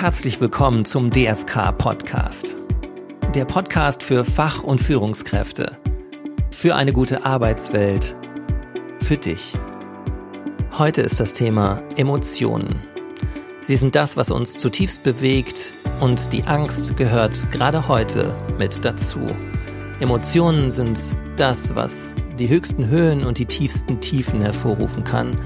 [0.00, 2.54] herzlich willkommen zum DFK Podcast.
[3.34, 5.76] Der Podcast für Fach- und Führungskräfte.
[6.52, 8.14] Für eine gute Arbeitswelt.
[9.00, 9.58] Für dich.
[10.78, 12.76] Heute ist das Thema Emotionen.
[13.62, 19.26] Sie sind das, was uns zutiefst bewegt und die Angst gehört gerade heute mit dazu.
[19.98, 21.00] Emotionen sind
[21.34, 25.36] das, was die höchsten Höhen und die tiefsten Tiefen hervorrufen kann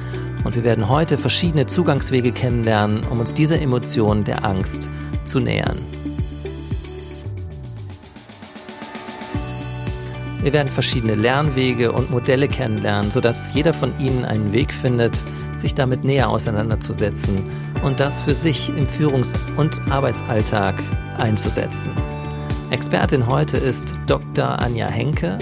[0.45, 4.89] und wir werden heute verschiedene Zugangswege kennenlernen, um uns dieser Emotion der Angst
[5.25, 5.79] zu nähern.
[10.43, 15.23] Wir werden verschiedene Lernwege und Modelle kennenlernen, sodass jeder von Ihnen einen Weg findet,
[15.55, 17.45] sich damit näher auseinanderzusetzen
[17.85, 20.83] und das für sich im Führungs- und Arbeitsalltag
[21.19, 21.93] einzusetzen.
[22.71, 24.59] Expertin heute ist Dr.
[24.59, 25.39] Anja Henke.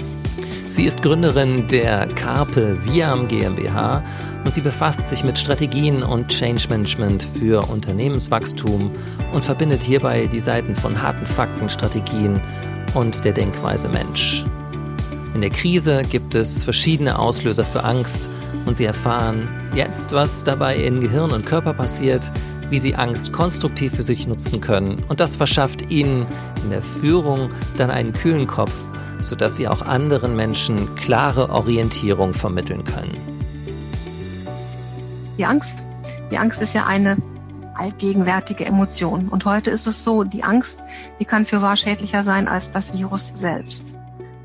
[0.69, 4.03] Sie ist Gründerin der Carpe Viam GmbH
[4.43, 8.91] und sie befasst sich mit Strategien und Change Management für Unternehmenswachstum
[9.33, 12.39] und verbindet hierbei die Seiten von harten Fakten, Strategien
[12.93, 14.43] und der Denkweise Mensch.
[15.33, 18.29] In der Krise gibt es verschiedene Auslöser für Angst
[18.65, 22.31] und sie erfahren jetzt, was dabei in Gehirn und Körper passiert,
[22.69, 26.25] wie sie Angst konstruktiv für sich nutzen können und das verschafft ihnen
[26.63, 28.73] in der Führung dann einen kühlen Kopf,
[29.21, 33.30] sodass sie auch anderen Menschen klare Orientierung vermitteln können
[35.41, 35.81] die Angst.
[36.29, 37.17] Die Angst ist ja eine
[37.73, 39.27] allgegenwärtige Emotion.
[39.27, 40.83] Und heute ist es so, die Angst,
[41.19, 43.95] die kann für wahr schädlicher sein als das Virus selbst.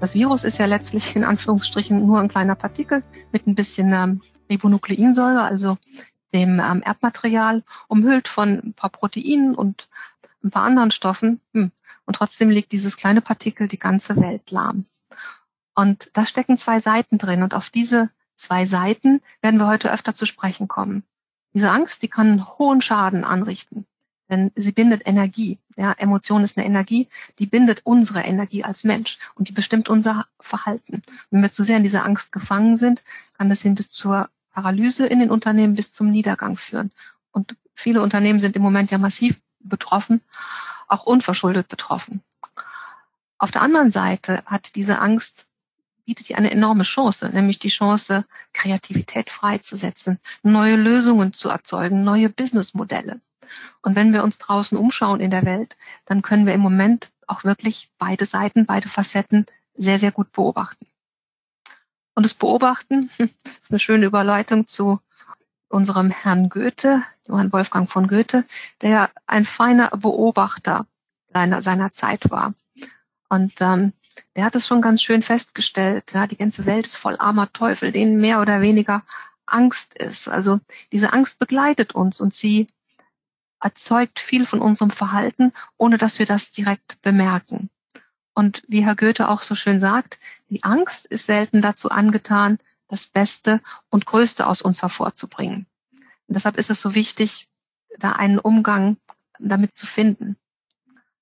[0.01, 4.23] Das Virus ist ja letztlich in Anführungsstrichen nur ein kleiner Partikel mit ein bisschen ähm,
[4.51, 5.77] Ribonukleinsäure, also
[6.33, 9.89] dem ähm, Erbmaterial, umhüllt von ein paar Proteinen und
[10.43, 11.43] ein paar anderen Stoffen.
[11.53, 11.73] Hm.
[12.07, 14.87] Und trotzdem liegt dieses kleine Partikel die ganze Welt lahm.
[15.75, 17.43] Und da stecken zwei Seiten drin.
[17.43, 21.03] Und auf diese zwei Seiten werden wir heute öfter zu sprechen kommen.
[21.55, 23.87] Diese Angst, die kann hohen Schaden anrichten,
[24.31, 25.59] denn sie bindet Energie.
[25.77, 30.27] Ja, Emotion ist eine Energie, die bindet unsere Energie als Mensch und die bestimmt unser
[30.41, 31.03] Verhalten.
[31.31, 33.05] Wenn wir zu sehr in dieser Angst gefangen sind,
[33.37, 36.91] kann das hin bis zur Paralyse in den Unternehmen bis zum Niedergang führen.
[37.31, 40.23] Und viele Unternehmen sind im Moment ja massiv betroffen,
[40.89, 42.23] auch unverschuldet betroffen.
[43.39, 45.46] Auf der anderen Seite hat diese Angst
[46.07, 48.25] bietet dir eine enorme Chance, nämlich die Chance,
[48.55, 53.21] Kreativität freizusetzen, neue Lösungen zu erzeugen, neue Businessmodelle.
[53.83, 57.45] Und wenn wir uns draußen umschauen in der Welt, dann können wir im Moment auch
[57.45, 59.47] wirklich beide Seiten, beide Facetten
[59.77, 60.87] sehr, sehr gut beobachten.
[62.15, 65.01] Und das Beobachten ist eine schöne Überleitung zu
[65.69, 68.45] unserem Herrn Goethe, Johann Wolfgang von Goethe,
[68.81, 70.87] der ein feiner Beobachter
[71.33, 72.55] seiner, seiner Zeit war.
[73.29, 73.93] Und ähm,
[74.35, 76.13] der hat es schon ganz schön festgestellt.
[76.15, 79.03] Ja, die ganze Welt ist voll armer Teufel, denen mehr oder weniger
[79.47, 80.29] Angst ist.
[80.29, 80.61] Also
[80.93, 82.67] diese Angst begleitet uns und sie
[83.61, 87.71] erzeugt viel von unserem Verhalten, ohne dass wir das direkt bemerken.
[88.35, 90.19] Und wie Herr Goethe auch so schön sagt,
[90.51, 95.67] die Angst ist selten dazu angetan, das Beste und Größte aus uns hervorzubringen.
[95.93, 97.49] Und deshalb ist es so wichtig,
[97.99, 98.99] da einen Umgang
[99.39, 100.37] damit zu finden.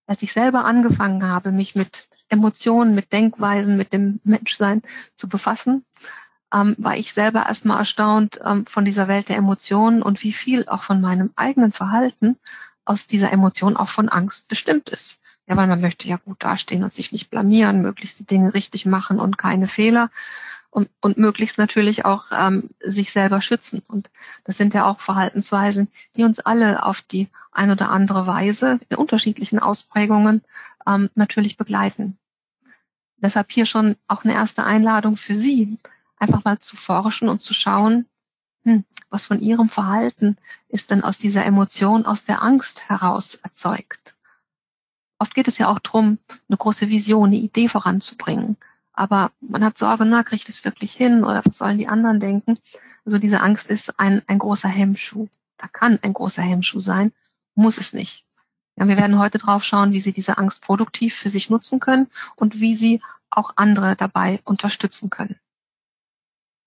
[0.06, 4.82] Als ich selber angefangen habe, mich mit Emotionen, mit Denkweisen, mit dem Menschsein
[5.14, 5.84] zu befassen,
[6.52, 10.68] ähm, war ich selber erstmal erstaunt ähm, von dieser Welt der Emotionen und wie viel
[10.68, 12.36] auch von meinem eigenen Verhalten
[12.84, 15.20] aus dieser Emotion auch von Angst bestimmt ist.
[15.46, 18.86] Ja, weil man möchte ja gut dastehen und sich nicht blamieren, möglichst die Dinge richtig
[18.86, 20.08] machen und keine Fehler
[20.70, 23.82] und, und möglichst natürlich auch ähm, sich selber schützen.
[23.86, 24.10] Und
[24.44, 28.96] das sind ja auch Verhaltensweisen, die uns alle auf die ein oder andere Weise in
[28.96, 30.42] unterschiedlichen Ausprägungen
[30.86, 32.18] ähm, natürlich begleiten.
[33.16, 35.78] Deshalb hier schon auch eine erste Einladung für Sie,
[36.18, 38.06] einfach mal zu forschen und zu schauen,
[38.64, 40.36] hm, was von Ihrem Verhalten
[40.68, 44.14] ist denn aus dieser Emotion, aus der Angst heraus erzeugt.
[45.18, 48.56] Oft geht es ja auch darum, eine große Vision, eine Idee voranzubringen.
[48.92, 52.58] Aber man hat Sorge, na, kriegt es wirklich hin oder was sollen die anderen denken?
[53.04, 55.28] Also diese Angst ist ein, ein großer Hemmschuh.
[55.58, 57.12] Da kann ein großer Hemmschuh sein,
[57.54, 58.24] muss es nicht.
[58.76, 62.08] Ja, wir werden heute drauf schauen, wie Sie diese Angst produktiv für sich nutzen können
[62.36, 65.36] und wie Sie auch andere dabei unterstützen können.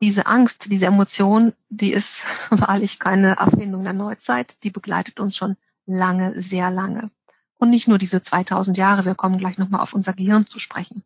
[0.02, 5.58] Diese Angst, diese Emotion, die ist wahrlich keine Erfindung der Neuzeit, die begleitet uns schon
[5.86, 7.10] lange, sehr lange.
[7.58, 11.04] Und nicht nur diese 2000 Jahre, wir kommen gleich nochmal auf unser Gehirn zu sprechen.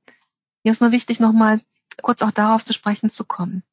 [0.63, 1.61] Mir ist nur wichtig, nochmal
[2.01, 3.63] kurz auch darauf zu sprechen zu kommen.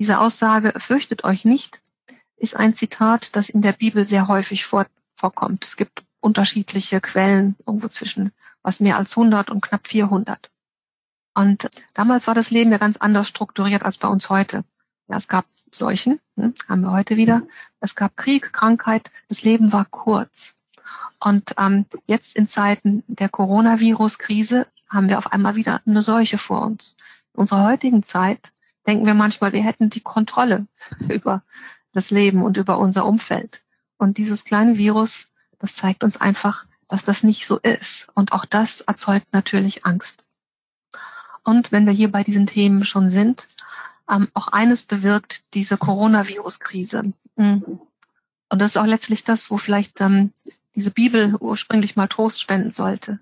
[0.00, 1.80] Diese Aussage, fürchtet euch nicht,
[2.36, 4.86] ist ein Zitat, das in der Bibel sehr häufig vor,
[5.24, 5.64] vorkommt.
[5.64, 8.30] Es gibt unterschiedliche Quellen, irgendwo zwischen
[8.62, 10.50] was mehr als 100 und knapp 400.
[11.34, 14.64] Und damals war das Leben ja ganz anders strukturiert als bei uns heute.
[15.08, 17.42] Ja, es gab Seuchen, hm, haben wir heute wieder.
[17.80, 19.10] Es gab Krieg, Krankheit.
[19.28, 20.54] Das Leben war kurz.
[21.20, 26.66] Und ähm, jetzt in Zeiten der Coronavirus-Krise haben wir auf einmal wieder eine Seuche vor
[26.66, 26.96] uns.
[27.32, 28.52] In unserer heutigen Zeit
[28.86, 30.66] denken wir manchmal, wir hätten die Kontrolle
[31.08, 31.42] über
[31.92, 33.63] das Leben und über unser Umfeld.
[34.04, 35.28] Und dieses kleine Virus,
[35.58, 38.08] das zeigt uns einfach, dass das nicht so ist.
[38.14, 40.24] Und auch das erzeugt natürlich Angst.
[41.42, 43.48] Und wenn wir hier bei diesen Themen schon sind,
[44.10, 47.14] ähm, auch eines bewirkt diese Coronavirus-Krise.
[47.36, 47.80] Mhm.
[48.50, 50.34] Und das ist auch letztlich das, wo vielleicht ähm,
[50.74, 53.16] diese Bibel ursprünglich mal Trost spenden sollte.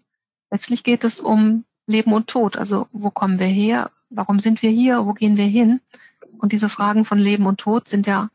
[0.50, 2.56] Letztlich geht es um Leben und Tod.
[2.56, 3.92] Also wo kommen wir her?
[4.10, 5.06] Warum sind wir hier?
[5.06, 5.80] Wo gehen wir hin?
[6.38, 8.30] Und diese Fragen von Leben und Tod sind ja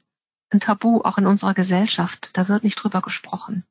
[0.49, 2.31] ein Tabu auch in unserer Gesellschaft.
[2.33, 3.63] Da wird nicht drüber gesprochen.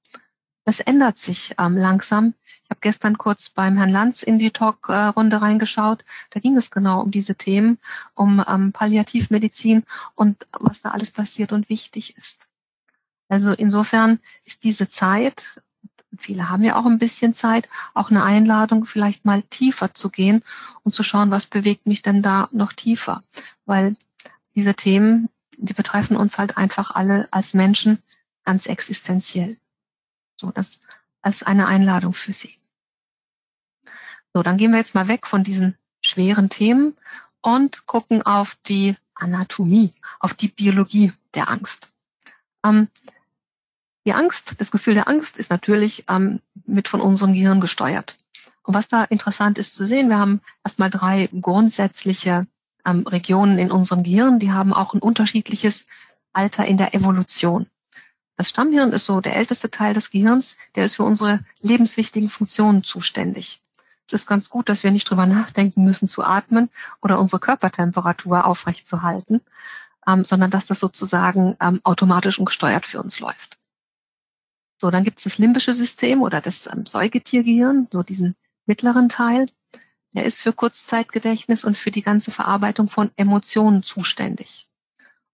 [0.64, 2.34] Das ändert sich ähm, langsam.
[2.64, 6.05] Ich habe gestern kurz beim Herrn Lanz in die Talk-Runde reingeschaut.
[6.31, 7.78] Da ging es genau um diese Themen,
[8.14, 9.84] um ähm, Palliativmedizin
[10.17, 12.49] und was da alles passiert und wichtig ist.
[13.28, 15.61] Also insofern ist diese Zeit,
[16.19, 20.43] viele haben ja auch ein bisschen Zeit, auch eine Einladung, vielleicht mal tiefer zu gehen
[20.82, 23.23] und zu schauen, was bewegt mich denn da noch tiefer.
[23.67, 23.96] Weil
[24.56, 25.28] diese Themen,
[25.58, 28.03] die betreffen uns halt einfach alle als Menschen
[28.44, 29.56] ganz existenziell.
[30.41, 30.79] So, das
[31.23, 32.56] als eine Einladung für Sie.
[34.32, 36.94] So, dann gehen wir jetzt mal weg von diesen schweren Themen
[37.41, 41.91] und gucken auf die Anatomie, auf die Biologie der Angst.
[42.64, 42.88] Ähm,
[44.06, 48.17] die Angst, das Gefühl der Angst ist natürlich ähm, mit von unserem Gehirn gesteuert.
[48.62, 52.47] Und was da interessant ist zu sehen, wir haben erstmal drei grundsätzliche
[52.87, 55.87] ähm, Regionen in unserem Gehirn, die haben auch ein unterschiedliches
[56.33, 57.67] Alter in der Evolution.
[58.37, 62.85] Das Stammhirn ist so der älteste Teil des Gehirns, der ist für unsere lebenswichtigen Funktionen
[62.85, 63.61] zuständig.
[64.06, 66.71] Es ist ganz gut, dass wir nicht drüber nachdenken müssen zu atmen
[67.03, 69.41] oder unsere Körpertemperatur aufrechtzuerhalten,
[70.06, 73.59] ähm, sondern dass das sozusagen ähm, automatisch und gesteuert für uns läuft.
[74.81, 78.37] So, dann gibt es das limbische System oder das ähm, Säugetiergehirn, so diesen
[78.67, 79.47] mittleren Teil.
[80.14, 84.67] Der ist für Kurzzeitgedächtnis und für die ganze Verarbeitung von Emotionen zuständig.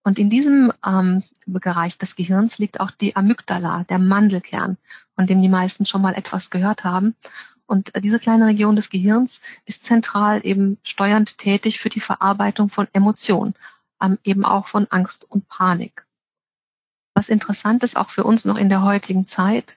[0.04, 4.76] Und in diesem ähm, Bereich des Gehirns liegt auch die Amygdala, der Mandelkern,
[5.14, 7.14] von dem die meisten schon mal etwas gehört haben.
[7.66, 12.88] Und diese kleine Region des Gehirns ist zentral eben steuernd tätig für die Verarbeitung von
[12.92, 13.54] Emotionen,
[14.02, 16.04] ähm, eben auch von Angst und Panik.
[17.14, 19.76] Was interessant ist auch für uns noch in der heutigen Zeit,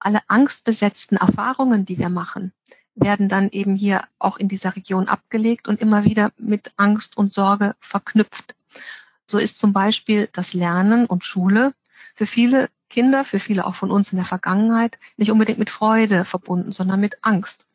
[0.00, 2.52] alle angstbesetzten Erfahrungen, die wir machen,
[2.94, 7.32] werden dann eben hier auch in dieser Region abgelegt und immer wieder mit Angst und
[7.32, 8.54] Sorge verknüpft.
[9.26, 11.72] So ist zum Beispiel das Lernen und Schule
[12.14, 16.24] für viele Kinder, für viele auch von uns in der Vergangenheit, nicht unbedingt mit Freude
[16.24, 17.66] verbunden, sondern mit Angst.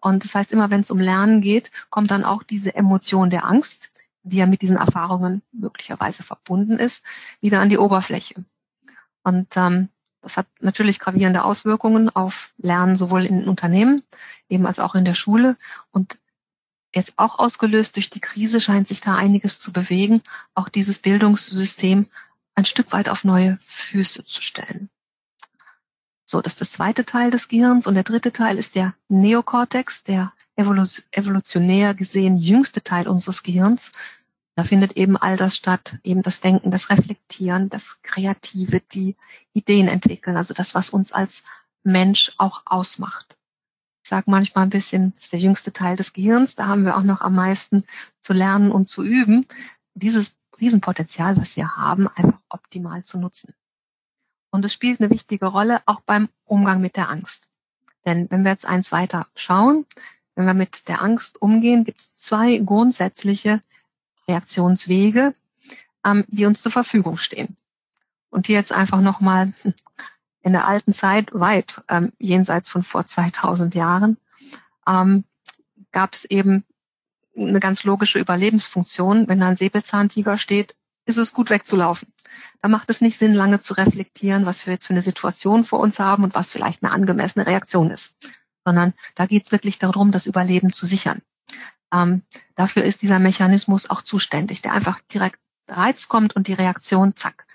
[0.00, 3.44] Und das heißt, immer wenn es um Lernen geht, kommt dann auch diese Emotion der
[3.44, 3.90] Angst,
[4.22, 7.04] die ja mit diesen Erfahrungen möglicherweise verbunden ist,
[7.40, 8.34] wieder an die Oberfläche.
[9.22, 9.88] Und ähm,
[10.24, 14.02] das hat natürlich gravierende Auswirkungen auf Lernen sowohl in Unternehmen
[14.48, 15.56] eben als auch in der Schule.
[15.92, 16.18] Und
[16.94, 20.22] jetzt auch ausgelöst durch die Krise scheint sich da einiges zu bewegen,
[20.54, 22.06] auch dieses Bildungssystem
[22.54, 24.88] ein Stück weit auf neue Füße zu stellen.
[26.24, 30.04] So, das ist das zweite Teil des Gehirns und der dritte Teil ist der Neokortex,
[30.04, 33.92] der evolutionär gesehen jüngste Teil unseres Gehirns.
[34.56, 39.16] Da findet eben all das statt, eben das Denken, das Reflektieren, das Kreative, die
[39.52, 41.42] Ideen entwickeln, also das, was uns als
[41.82, 43.36] Mensch auch ausmacht.
[44.04, 46.96] Ich sage manchmal ein bisschen, das ist der jüngste Teil des Gehirns, da haben wir
[46.96, 47.84] auch noch am meisten
[48.20, 49.46] zu lernen und zu üben,
[49.94, 53.54] dieses Riesenpotenzial, was wir haben, einfach optimal zu nutzen.
[54.50, 57.48] Und es spielt eine wichtige Rolle auch beim Umgang mit der Angst.
[58.06, 59.84] Denn wenn wir jetzt eins weiter schauen,
[60.36, 63.60] wenn wir mit der Angst umgehen, gibt es zwei grundsätzliche
[64.28, 65.32] Reaktionswege,
[66.04, 67.56] ähm, die uns zur Verfügung stehen.
[68.30, 69.52] Und hier jetzt einfach nochmal
[70.42, 74.18] in der alten Zeit, weit ähm, jenseits von vor 2000 Jahren,
[74.86, 75.24] ähm,
[75.92, 76.64] gab es eben
[77.36, 79.28] eine ganz logische Überlebensfunktion.
[79.28, 80.76] Wenn da ein Säbelzahntiger steht,
[81.06, 82.12] ist es gut wegzulaufen.
[82.62, 85.80] Da macht es nicht Sinn, lange zu reflektieren, was wir jetzt für eine Situation vor
[85.80, 88.14] uns haben und was vielleicht eine angemessene Reaktion ist
[88.64, 91.20] sondern da geht es wirklich darum, das Überleben zu sichern.
[91.94, 92.22] Ähm,
[92.56, 97.46] dafür ist dieser Mechanismus auch zuständig, der einfach direkt Reiz kommt und die Reaktion, zack.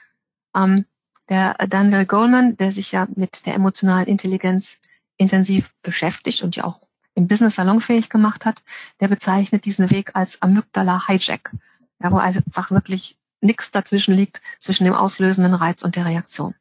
[0.56, 0.86] Ähm,
[1.28, 4.78] der Daniel Goleman, der sich ja mit der emotionalen Intelligenz
[5.18, 8.62] intensiv beschäftigt und ja auch im Business salonfähig gemacht hat,
[9.00, 11.54] der bezeichnet diesen Weg als Amygdala Hijack,
[12.02, 16.56] ja, wo einfach wirklich nichts dazwischen liegt zwischen dem auslösenden Reiz und der Reaktion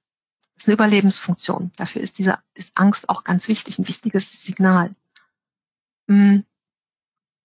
[0.58, 1.70] ist eine Überlebensfunktion.
[1.76, 4.90] Dafür ist diese ist Angst auch ganz wichtig, ein wichtiges Signal.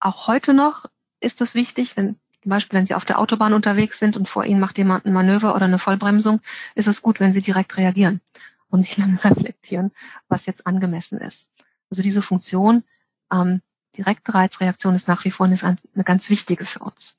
[0.04, 0.86] Auch heute noch
[1.22, 4.44] ist es wichtig, wenn zum Beispiel, wenn Sie auf der Autobahn unterwegs sind und vor
[4.44, 6.42] Ihnen macht jemand ein Manöver oder eine Vollbremsung,
[6.76, 8.20] ist es gut, wenn Sie direkt reagieren.
[8.68, 9.92] und nicht lange reflektieren,
[10.28, 11.52] was jetzt angemessen ist.
[11.90, 12.84] Also diese Funktion,
[13.32, 13.62] ähm,
[13.96, 17.16] direkte Reizreaktion ist nach wie vor eine, eine ganz wichtige für uns.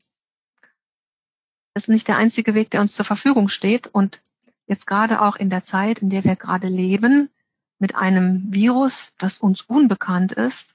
[1.72, 3.86] Das ist nicht der einzige Weg, der uns zur Verfügung steht.
[3.86, 4.20] Und
[4.66, 7.30] jetzt gerade auch in der Zeit, in der wir gerade leben,
[7.78, 10.74] mit einem Virus, das uns unbekannt ist,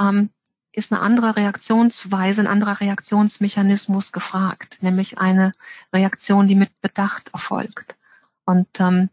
[0.00, 0.30] ähm,
[0.76, 5.52] ist eine andere Reaktionsweise, ein anderer Reaktionsmechanismus gefragt, nämlich eine
[5.92, 7.96] Reaktion, die mit Bedacht erfolgt.
[8.44, 9.08] Und ähm,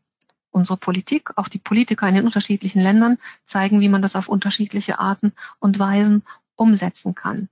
[0.52, 5.00] unsere Politik, auch die Politiker in den unterschiedlichen Ländern zeigen, wie man das auf unterschiedliche
[5.00, 6.24] Arten und Weisen
[6.56, 7.48] umsetzen kann.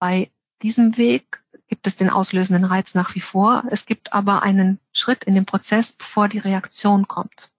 [0.00, 0.30] Bei
[0.62, 3.64] diesem Weg gibt es den auslösenden Reiz nach wie vor.
[3.70, 7.50] Es gibt aber einen Schritt in dem Prozess, bevor die Reaktion kommt.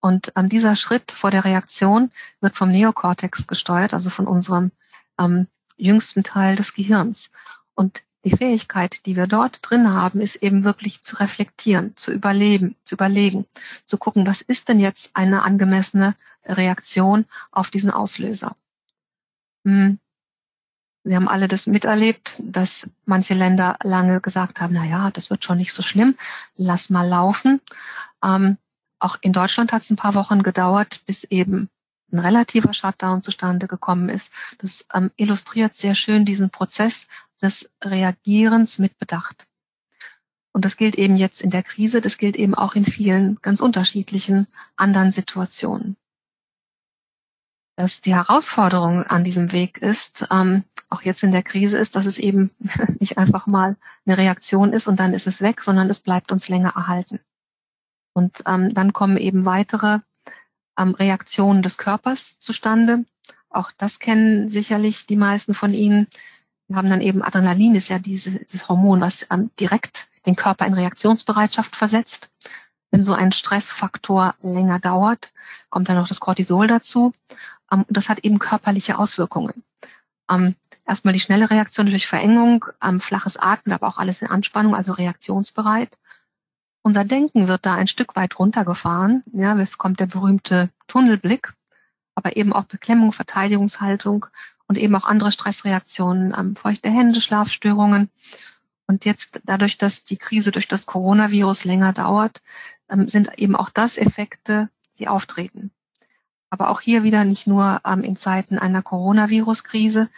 [0.00, 2.10] Und ähm, dieser Schritt vor der Reaktion
[2.40, 4.72] wird vom Neokortex gesteuert, also von unserem
[5.16, 5.46] am
[5.76, 7.28] jüngsten Teil des Gehirns.
[7.74, 12.74] Und die Fähigkeit, die wir dort drin haben, ist eben wirklich zu reflektieren, zu überleben,
[12.82, 13.46] zu überlegen,
[13.84, 18.54] zu gucken, was ist denn jetzt eine angemessene Reaktion auf diesen Auslöser.
[19.64, 19.98] Hm.
[21.04, 25.44] Sie haben alle das miterlebt, dass manche Länder lange gesagt haben, na ja, das wird
[25.44, 26.16] schon nicht so schlimm,
[26.56, 27.60] lass mal laufen.
[28.24, 28.58] Ähm,
[28.98, 31.68] auch in Deutschland hat es ein paar Wochen gedauert, bis eben
[32.16, 34.32] ein relativer Shutdown zustande gekommen ist.
[34.58, 37.06] Das ähm, illustriert sehr schön diesen Prozess
[37.42, 39.46] des Reagierens mit Bedacht.
[40.52, 43.60] Und das gilt eben jetzt in der Krise, das gilt eben auch in vielen ganz
[43.60, 44.46] unterschiedlichen
[44.76, 45.96] anderen Situationen.
[47.76, 52.06] Dass die Herausforderung an diesem Weg ist, ähm, auch jetzt in der Krise ist, dass
[52.06, 52.50] es eben
[53.00, 56.48] nicht einfach mal eine Reaktion ist und dann ist es weg, sondern es bleibt uns
[56.48, 57.20] länger erhalten.
[58.14, 59.98] Und ähm, dann kommen eben weitere
[60.78, 63.04] ähm, Reaktionen des Körpers zustande.
[63.50, 66.06] Auch das kennen sicherlich die meisten von Ihnen.
[66.68, 70.74] Wir haben dann eben Adrenalin, ist ja dieses Hormon, was ähm, direkt den Körper in
[70.74, 72.28] Reaktionsbereitschaft versetzt.
[72.90, 75.32] Wenn so ein Stressfaktor länger dauert,
[75.70, 77.12] kommt dann noch das Cortisol dazu.
[77.72, 79.54] Ähm, das hat eben körperliche Auswirkungen.
[80.30, 80.54] Ähm,
[80.86, 84.92] erstmal die schnelle Reaktion durch Verengung, ähm, flaches Atmen, aber auch alles in Anspannung, also
[84.92, 85.96] reaktionsbereit.
[86.86, 89.24] Unser Denken wird da ein Stück weit runtergefahren.
[89.32, 91.52] Ja, es kommt der berühmte Tunnelblick,
[92.14, 94.26] aber eben auch Beklemmung, Verteidigungshaltung
[94.68, 98.08] und eben auch andere Stressreaktionen, ähm, feuchte Hände, Schlafstörungen.
[98.86, 102.40] Und jetzt dadurch, dass die Krise durch das Coronavirus länger dauert,
[102.88, 105.72] ähm, sind eben auch das Effekte, die auftreten.
[106.50, 110.08] Aber auch hier wieder nicht nur ähm, in Zeiten einer Coronavirus-Krise,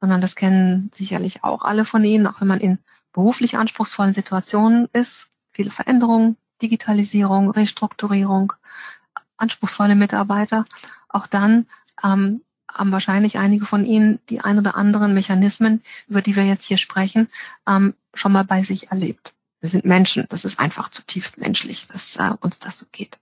[0.00, 2.80] sondern das kennen sicherlich auch alle von Ihnen, auch wenn man in
[3.12, 8.52] beruflich anspruchsvollen Situationen ist viele Veränderungen, Digitalisierung, Restrukturierung,
[9.36, 10.66] anspruchsvolle Mitarbeiter.
[11.08, 11.66] Auch dann
[12.04, 16.64] ähm, haben wahrscheinlich einige von Ihnen die ein oder anderen Mechanismen, über die wir jetzt
[16.64, 17.28] hier sprechen,
[17.66, 19.34] ähm, schon mal bei sich erlebt.
[19.60, 20.26] Wir sind Menschen.
[20.28, 23.18] Das ist einfach zutiefst menschlich, dass äh, uns das so geht.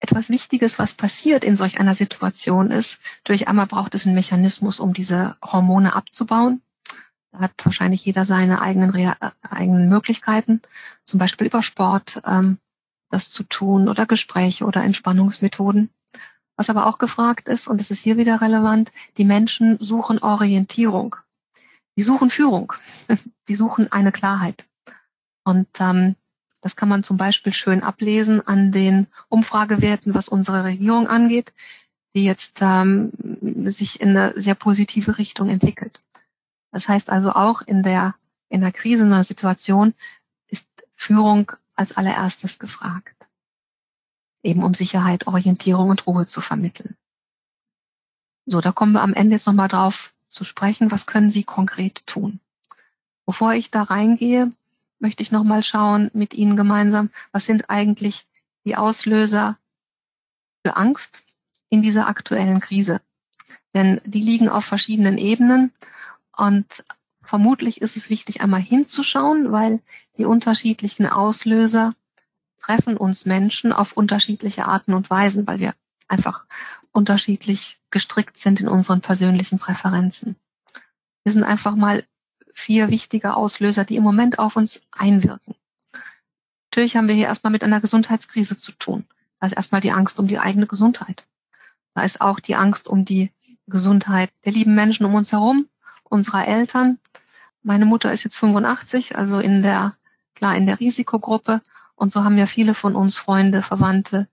[0.00, 4.80] Etwas Wichtiges, was passiert in solch einer Situation ist, durch einmal braucht es einen Mechanismus,
[4.80, 6.60] um diese Hormone abzubauen.
[7.34, 9.12] Da hat wahrscheinlich jeder seine eigenen, äh,
[9.42, 10.62] eigenen Möglichkeiten,
[11.04, 12.58] zum Beispiel über Sport ähm,
[13.10, 15.90] das zu tun oder Gespräche oder Entspannungsmethoden.
[16.56, 21.16] Was aber auch gefragt ist, und es ist hier wieder relevant, die Menschen suchen Orientierung.
[21.96, 22.72] Die suchen Führung.
[23.48, 24.66] Die suchen eine Klarheit.
[25.42, 26.14] Und ähm,
[26.60, 31.52] das kann man zum Beispiel schön ablesen an den Umfragewerten, was unsere Regierung angeht,
[32.14, 33.10] die jetzt ähm,
[33.64, 36.00] sich in eine sehr positive Richtung entwickelt.
[36.74, 38.16] Das heißt also auch in der,
[38.48, 39.94] in der Krise, in einer Situation
[40.48, 40.66] ist
[40.96, 43.28] Führung als allererstes gefragt.
[44.42, 46.96] Eben um Sicherheit, Orientierung und Ruhe zu vermitteln.
[48.46, 50.90] So, da kommen wir am Ende jetzt nochmal drauf zu sprechen.
[50.90, 52.40] Was können Sie konkret tun?
[53.24, 54.50] Bevor ich da reingehe,
[54.98, 58.26] möchte ich nochmal schauen mit Ihnen gemeinsam, was sind eigentlich
[58.64, 59.58] die Auslöser
[60.66, 61.22] für Angst
[61.68, 63.00] in dieser aktuellen Krise?
[63.74, 65.72] Denn die liegen auf verschiedenen Ebenen
[66.36, 66.84] und
[67.22, 69.80] vermutlich ist es wichtig, einmal hinzuschauen, weil
[70.18, 71.94] die unterschiedlichen Auslöser
[72.58, 75.74] treffen uns Menschen auf unterschiedliche Arten und Weisen, weil wir
[76.08, 76.44] einfach
[76.92, 80.36] unterschiedlich gestrickt sind in unseren persönlichen Präferenzen.
[81.24, 82.04] Wir sind einfach mal
[82.54, 85.54] vier wichtige Auslöser, die im Moment auf uns einwirken.
[86.70, 89.04] Natürlich haben wir hier erstmal mit einer Gesundheitskrise zu tun.
[89.40, 91.26] Da ist erstmal die Angst um die eigene Gesundheit.
[91.94, 93.32] Da ist auch die Angst um die
[93.66, 95.68] Gesundheit der lieben Menschen um uns herum,
[96.14, 96.98] unserer Eltern.
[97.62, 99.96] Meine Mutter ist jetzt 85, also in der,
[100.34, 101.60] klar, in der Risikogruppe.
[101.96, 104.28] Und so haben ja viele von uns Freunde, Verwandte,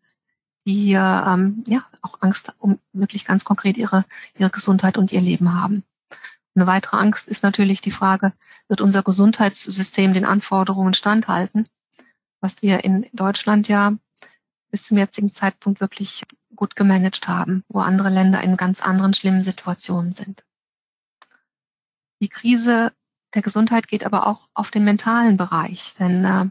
[0.65, 4.05] die hier ähm, ja auch Angst um wirklich ganz konkret ihre,
[4.37, 5.83] ihre Gesundheit und ihr Leben haben.
[6.55, 8.33] Eine weitere Angst ist natürlich die Frage,
[8.67, 11.67] wird unser Gesundheitssystem den Anforderungen standhalten?
[12.41, 13.93] Was wir in Deutschland ja
[14.69, 16.23] bis zum jetzigen Zeitpunkt wirklich
[16.55, 20.43] gut gemanagt haben, wo andere Länder in ganz anderen schlimmen Situationen sind.
[22.21, 22.93] Die Krise
[23.33, 26.45] der Gesundheit geht aber auch auf den mentalen Bereich, denn äh,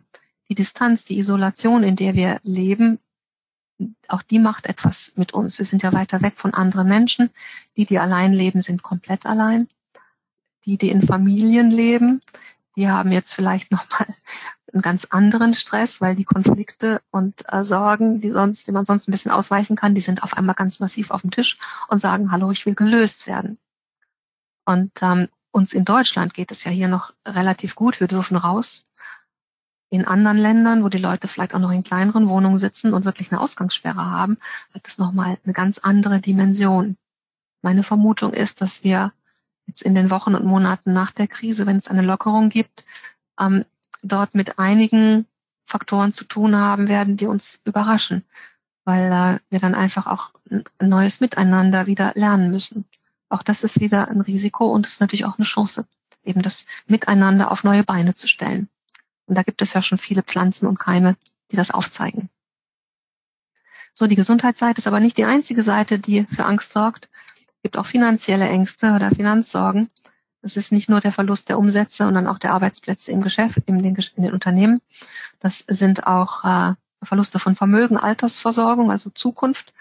[0.48, 2.98] die Distanz, die Isolation, in der wir leben,
[4.08, 5.58] auch die macht etwas mit uns.
[5.58, 7.30] Wir sind ja weiter weg von anderen Menschen.
[7.76, 9.68] Die, die allein leben, sind komplett allein.
[10.66, 12.20] Die, die in Familien leben,
[12.76, 14.06] die haben jetzt vielleicht nochmal
[14.72, 19.08] einen ganz anderen Stress, weil die Konflikte und äh, Sorgen, die sonst, die man sonst
[19.08, 21.58] ein bisschen ausweichen kann, die sind auf einmal ganz massiv auf dem Tisch
[21.88, 23.58] und sagen, hallo, ich will gelöst werden.
[24.64, 28.00] Und ähm, uns in Deutschland geht es ja hier noch relativ gut.
[28.00, 28.86] Wir dürfen raus.
[29.90, 33.32] In anderen Ländern, wo die Leute vielleicht auch noch in kleineren Wohnungen sitzen und wirklich
[33.32, 34.38] eine Ausgangssperre haben,
[34.72, 36.96] hat es nochmal eine ganz andere Dimension.
[37.62, 39.12] Meine Vermutung ist, dass wir
[39.66, 42.84] jetzt in den Wochen und Monaten nach der Krise, wenn es eine Lockerung gibt,
[43.40, 43.64] ähm,
[44.02, 45.26] dort mit einigen
[45.66, 48.24] Faktoren zu tun haben werden, die uns überraschen,
[48.84, 52.84] weil äh, wir dann einfach auch ein neues Miteinander wieder lernen müssen.
[53.30, 55.86] Auch das ist wieder ein Risiko und es ist natürlich auch eine Chance,
[56.24, 58.68] eben das Miteinander auf neue Beine zu stellen.
[59.26, 61.16] Und da gibt es ja schon viele Pflanzen und Keime,
[61.50, 62.28] die das aufzeigen.
[63.94, 67.08] So, die Gesundheitsseite ist aber nicht die einzige Seite, die für Angst sorgt.
[67.14, 69.88] Es gibt auch finanzielle Ängste oder Finanzsorgen.
[70.42, 73.82] Das ist nicht nur der Verlust der Umsätze, sondern auch der Arbeitsplätze im Geschäft, in
[73.82, 74.80] den, in den Unternehmen.
[75.38, 79.72] Das sind auch äh, Verluste von Vermögen, Altersversorgung, also Zukunft,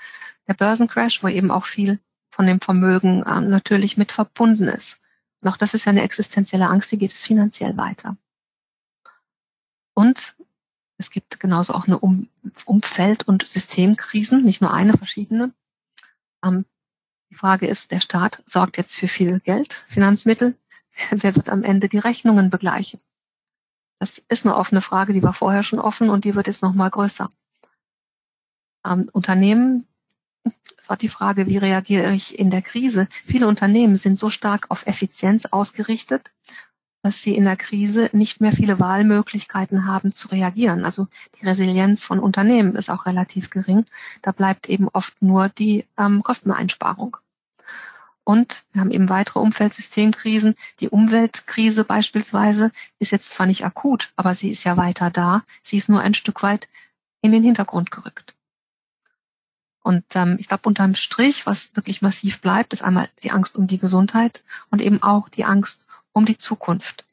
[0.47, 1.99] der Börsencrash, wo eben auch viel
[2.39, 5.01] von dem Vermögen äh, natürlich mit verbunden ist.
[5.41, 8.15] Und auch das ist ja eine existenzielle Angst, wie geht es finanziell weiter.
[9.93, 10.37] Und
[10.95, 12.29] es gibt genauso auch eine um
[12.63, 15.53] Umfeld- und Systemkrisen, nicht nur eine, verschiedene.
[16.41, 16.63] Ähm,
[17.29, 20.55] die Frage ist, der Staat sorgt jetzt für viel Geld, Finanzmittel.
[21.09, 23.01] Wer wird am Ende die Rechnungen begleichen?
[23.99, 26.73] Das ist eine offene Frage, die war vorher schon offen und die wird jetzt noch
[26.73, 27.29] mal größer.
[28.87, 29.88] Ähm, Unternehmen
[30.77, 33.07] es war die Frage, wie reagiere ich in der Krise?
[33.25, 36.31] Viele Unternehmen sind so stark auf Effizienz ausgerichtet,
[37.01, 40.83] dass sie in der Krise nicht mehr viele Wahlmöglichkeiten haben zu reagieren.
[40.83, 41.07] Also
[41.39, 43.85] die Resilienz von Unternehmen ist auch relativ gering.
[44.21, 47.17] Da bleibt eben oft nur die ähm, Kosteneinsparung.
[48.23, 50.55] Und wir haben eben weitere Umfeldsystemkrisen.
[50.81, 55.43] Die Umweltkrise beispielsweise ist jetzt zwar nicht akut, aber sie ist ja weiter da.
[55.63, 56.67] Sie ist nur ein Stück weit
[57.21, 58.35] in den Hintergrund gerückt.
[59.81, 63.67] Und ähm, ich glaube, unterm Strich, was wirklich massiv bleibt, ist einmal die Angst um
[63.67, 67.05] die Gesundheit und eben auch die Angst um die Zukunft.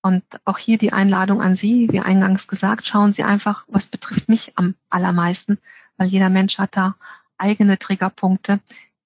[0.00, 4.28] Und auch hier die Einladung an Sie, wie eingangs gesagt, schauen Sie einfach, was betrifft
[4.28, 5.58] mich am allermeisten,
[5.96, 6.94] weil jeder Mensch hat da
[7.36, 8.60] eigene Triggerpunkte,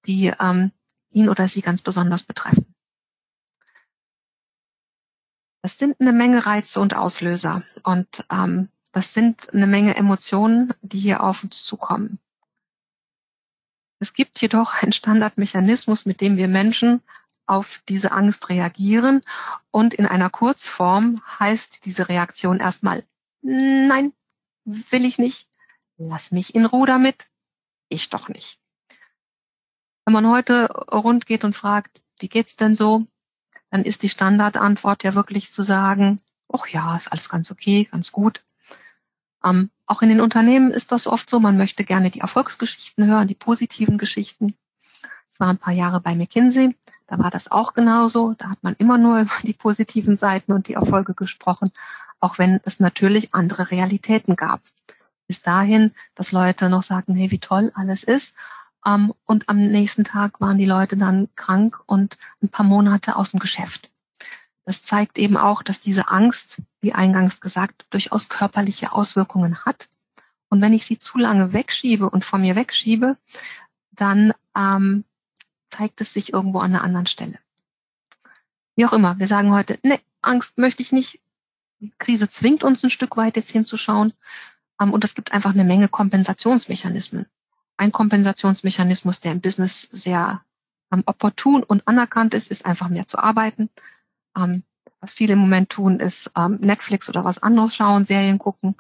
[0.07, 0.71] die ähm,
[1.11, 2.67] ihn oder sie ganz besonders betreffen.
[5.63, 10.99] Das sind eine Menge Reize und Auslöser und ähm, das sind eine Menge Emotionen, die
[10.99, 12.19] hier auf uns zukommen.
[14.03, 17.03] Es gibt jedoch einen Standardmechanismus, mit dem wir Menschen
[17.47, 19.23] auf diese Angst reagieren.
[19.71, 23.05] Und in einer Kurzform heißt diese Reaktion erstmal,
[23.43, 24.13] nein,
[24.65, 25.49] will ich nicht,
[25.99, 27.29] lass mich in Ruhe damit,
[27.89, 28.59] ich doch nicht.
[30.05, 33.07] Wenn man heute rund geht und fragt, wie geht's denn so,
[33.71, 36.21] dann ist die Standardantwort ja wirklich zu sagen,
[36.53, 38.43] ach ja, ist alles ganz okay, ganz gut.
[39.45, 43.29] Ähm, auch in den Unternehmen ist das oft so, man möchte gerne die Erfolgsgeschichten hören,
[43.29, 44.55] die positiven Geschichten.
[45.33, 46.77] Ich war ein paar Jahre bei McKinsey,
[47.07, 48.35] da war das auch genauso.
[48.39, 51.71] Da hat man immer nur über die positiven Seiten und die Erfolge gesprochen,
[52.21, 54.63] auch wenn es natürlich andere Realitäten gab.
[55.27, 58.35] Bis dahin, dass Leute noch sagten, hey, wie toll alles ist.
[58.87, 63.33] Ähm, und am nächsten Tag waren die Leute dann krank und ein paar Monate aus
[63.33, 63.92] dem Geschäft.
[64.65, 69.89] Das zeigt eben auch, dass diese Angst, wie eingangs gesagt, durchaus körperliche Auswirkungen hat.
[70.49, 73.17] Und wenn ich sie zu lange wegschiebe und von mir wegschiebe,
[73.91, 75.05] dann ähm,
[75.71, 77.39] zeigt es sich irgendwo an einer anderen Stelle.
[78.77, 81.21] Wie auch immer, wir sagen heute, ne, Angst möchte ich nicht.
[81.81, 84.13] Die Krise zwingt uns ein Stück weit jetzt hinzuschauen.
[84.81, 87.27] Ähm, und es gibt einfach eine Menge Kompensationsmechanismen.
[87.77, 90.43] Ein Kompensationsmechanismus, der im Business sehr
[90.93, 93.71] ähm, opportun und anerkannt ist, ist einfach mehr zu arbeiten.
[94.37, 94.65] Ähm,
[95.01, 98.77] was viele im Moment tun, ist ähm, Netflix oder was anderes schauen, Serien gucken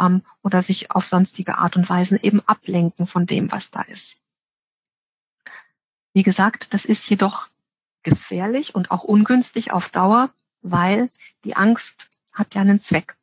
[0.00, 4.18] ähm, oder sich auf sonstige Art und Weise eben ablenken von dem, was da ist.
[6.12, 7.48] Wie gesagt, das ist jedoch
[8.02, 11.08] gefährlich und auch ungünstig auf Dauer, weil
[11.44, 13.16] die Angst hat ja einen Zweck.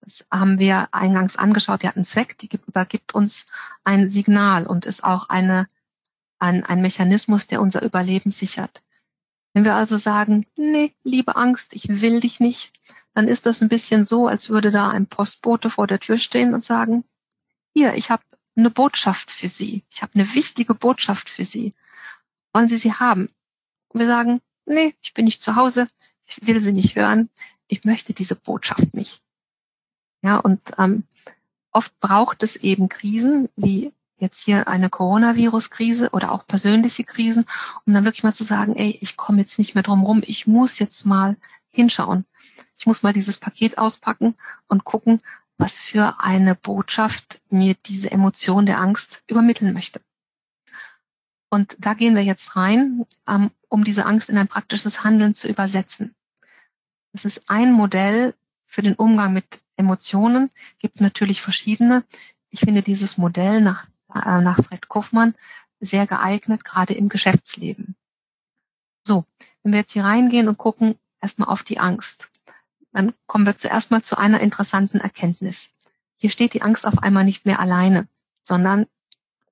[0.00, 3.46] Das haben wir eingangs angeschaut, die hat einen Zweck, die übergibt uns
[3.84, 5.66] ein Signal und ist auch eine,
[6.38, 8.82] ein, ein Mechanismus, der unser Überleben sichert.
[9.54, 12.72] Wenn wir also sagen, nee, liebe Angst, ich will dich nicht,
[13.14, 16.52] dann ist das ein bisschen so, als würde da ein Postbote vor der Tür stehen
[16.52, 17.04] und sagen,
[17.72, 18.22] hier, ich habe
[18.56, 19.84] eine Botschaft für Sie.
[19.90, 21.72] Ich habe eine wichtige Botschaft für Sie.
[22.52, 23.30] Wollen Sie sie haben?
[23.88, 25.86] Und wir sagen, nee, ich bin nicht zu Hause,
[26.26, 27.30] ich will sie nicht hören,
[27.68, 29.22] ich möchte diese Botschaft nicht.
[30.22, 31.04] Ja, und ähm,
[31.70, 37.44] oft braucht es eben Krisen, wie jetzt hier eine Coronavirus-Krise oder auch persönliche Krisen,
[37.86, 40.46] um dann wirklich mal zu sagen, ey, ich komme jetzt nicht mehr drum rum, ich
[40.46, 41.36] muss jetzt mal
[41.70, 42.24] hinschauen.
[42.78, 44.34] Ich muss mal dieses Paket auspacken
[44.68, 45.20] und gucken,
[45.56, 50.00] was für eine Botschaft mir diese Emotion der Angst übermitteln möchte.
[51.50, 55.48] Und da gehen wir jetzt rein, ähm, um diese Angst in ein praktisches Handeln zu
[55.48, 56.14] übersetzen.
[57.12, 58.34] Das ist ein Modell
[58.66, 60.50] für den Umgang mit Emotionen,
[60.80, 62.04] gibt natürlich verschiedene.
[62.50, 65.34] Ich finde dieses Modell nach, äh, nach Fred Kaufmann
[65.80, 67.96] sehr geeignet, gerade im Geschäftsleben.
[69.06, 69.24] So,
[69.62, 72.30] wenn wir jetzt hier reingehen und gucken erstmal auf die Angst,
[72.92, 75.68] dann kommen wir zuerst mal zu einer interessanten Erkenntnis.
[76.16, 78.08] Hier steht die Angst auf einmal nicht mehr alleine,
[78.42, 78.86] sondern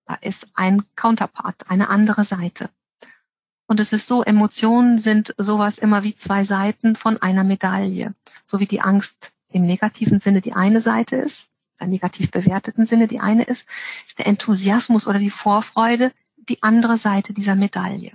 [0.06, 2.70] da ist ein Counterpart, eine andere Seite.
[3.66, 8.12] Und es ist so, Emotionen sind sowas immer wie zwei Seiten von einer Medaille.
[8.44, 11.48] So wie die Angst im negativen Sinne die eine Seite ist,
[11.86, 13.68] negativ bewerteten Sinne die eine ist,
[14.06, 18.12] ist der Enthusiasmus oder die Vorfreude die andere Seite dieser Medaille.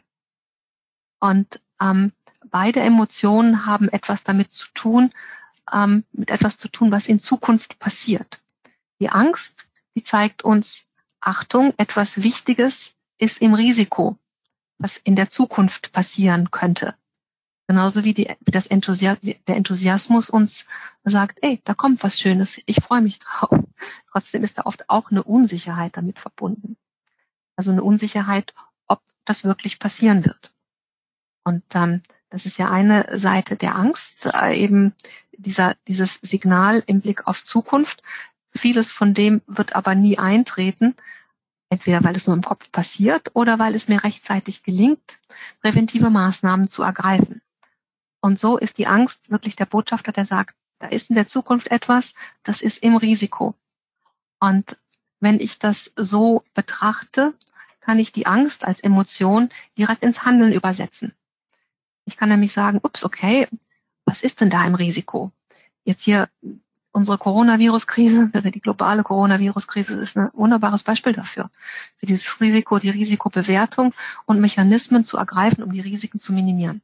[1.19, 2.11] Und ähm,
[2.49, 5.11] beide Emotionen haben etwas damit zu tun,
[5.71, 8.41] ähm, mit etwas zu tun, was in Zukunft passiert.
[8.99, 10.85] Die Angst, die zeigt uns,
[11.19, 14.17] Achtung, etwas Wichtiges ist im Risiko,
[14.77, 16.95] was in der Zukunft passieren könnte.
[17.67, 20.65] Genauso wie die, das Enthusias der Enthusiasmus uns
[21.03, 23.49] sagt, ey, da kommt was Schönes, ich freue mich drauf.
[24.11, 26.77] Trotzdem ist da oft auch eine Unsicherheit damit verbunden.
[27.57, 28.53] Also eine Unsicherheit,
[28.87, 30.53] ob das wirklich passieren wird.
[31.43, 34.93] Und ähm, das ist ja eine Seite der Angst, äh, eben
[35.37, 38.01] dieser, dieses Signal im Blick auf Zukunft.
[38.53, 40.95] Vieles von dem wird aber nie eintreten,
[41.69, 45.19] entweder weil es nur im Kopf passiert oder weil es mir rechtzeitig gelingt,
[45.61, 47.41] präventive Maßnahmen zu ergreifen.
[48.21, 51.71] Und so ist die Angst wirklich der Botschafter, der sagt, da ist in der Zukunft
[51.71, 53.55] etwas, das ist im Risiko.
[54.39, 54.77] Und
[55.19, 57.33] wenn ich das so betrachte,
[57.79, 61.13] kann ich die Angst als Emotion direkt ins Handeln übersetzen.
[62.05, 63.47] Ich kann nämlich sagen, ups, okay,
[64.05, 65.31] was ist denn da im Risiko?
[65.83, 66.29] Jetzt hier
[66.91, 71.49] unsere Coronavirus-Krise, die globale Coronavirus-Krise ist ein wunderbares Beispiel dafür.
[71.95, 73.93] Für dieses Risiko, die Risikobewertung
[74.25, 76.81] und Mechanismen zu ergreifen, um die Risiken zu minimieren.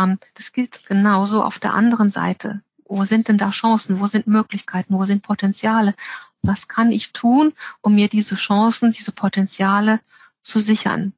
[0.00, 2.62] Ähm, das gilt genauso auf der anderen Seite.
[2.84, 4.00] Wo sind denn da Chancen?
[4.00, 4.94] Wo sind Möglichkeiten?
[4.94, 5.94] Wo sind Potenziale?
[6.42, 10.00] Was kann ich tun, um mir diese Chancen, diese Potenziale
[10.42, 11.12] zu sichern?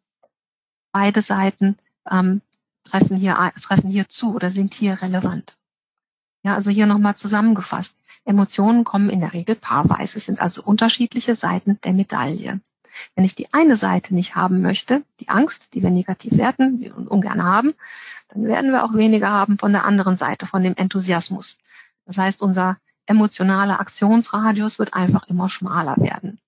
[0.93, 1.79] Beide Seiten
[2.11, 2.43] ähm,
[2.85, 5.57] treffen hier, treffen hier zu oder sind hier relevant.
[6.45, 8.03] Ja, also hier nochmal zusammengefasst.
[8.25, 12.61] Emotionen kommen in der Regel paarweise, es sind also unterschiedliche Seiten der Medaille.
[13.15, 17.09] Wenn ich die eine Seite nicht haben möchte, die Angst, die wir negativ werten und
[17.09, 17.75] ungern haben,
[18.29, 21.59] dann werden wir auch weniger haben von der anderen Seite, von dem Enthusiasmus.
[22.07, 26.39] Das heißt, unser emotionaler Aktionsradius wird einfach immer schmaler werden.